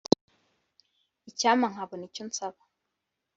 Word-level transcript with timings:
Icyampa 1.29 1.67
nkabona 1.73 2.03
icyo 2.09 2.23
nsaba 2.29 2.61